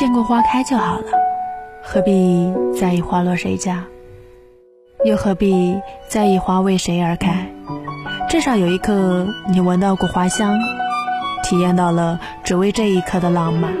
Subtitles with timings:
[0.00, 1.04] 见过花开就好了
[1.82, 3.84] 何必在意花落谁家？
[5.04, 5.78] 又何必
[6.08, 7.46] 在意花为谁而开？
[8.26, 10.58] 至少有一刻你闻到过花香
[11.42, 13.74] 体验到了只为这一刻的浪漫。